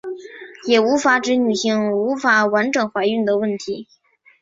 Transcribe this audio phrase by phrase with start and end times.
[0.65, 3.87] 也可以指女性无法完整怀孕的问题。